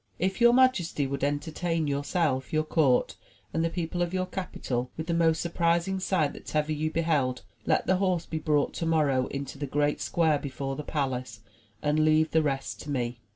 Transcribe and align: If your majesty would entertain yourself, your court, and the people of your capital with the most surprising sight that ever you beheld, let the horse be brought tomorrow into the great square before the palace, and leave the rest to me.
If 0.17 0.41
your 0.41 0.51
majesty 0.51 1.05
would 1.05 1.23
entertain 1.23 1.85
yourself, 1.85 2.51
your 2.51 2.63
court, 2.63 3.17
and 3.53 3.63
the 3.63 3.69
people 3.69 4.01
of 4.01 4.15
your 4.15 4.25
capital 4.25 4.89
with 4.97 5.05
the 5.05 5.13
most 5.13 5.39
surprising 5.39 5.99
sight 5.99 6.33
that 6.33 6.55
ever 6.55 6.71
you 6.71 6.89
beheld, 6.89 7.43
let 7.67 7.85
the 7.85 7.97
horse 7.97 8.25
be 8.25 8.39
brought 8.39 8.73
tomorrow 8.73 9.27
into 9.27 9.59
the 9.59 9.67
great 9.67 10.01
square 10.01 10.39
before 10.39 10.75
the 10.75 10.81
palace, 10.81 11.41
and 11.83 12.03
leave 12.03 12.31
the 12.31 12.41
rest 12.41 12.81
to 12.81 12.89
me. 12.89 13.19